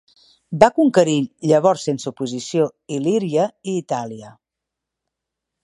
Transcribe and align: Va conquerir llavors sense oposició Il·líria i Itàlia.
Va 0.61 0.69
conquerir 0.77 1.17
llavors 1.51 1.85
sense 1.89 2.09
oposició 2.13 2.67
Il·líria 2.97 3.47
i 3.75 3.79
Itàlia. 3.83 4.35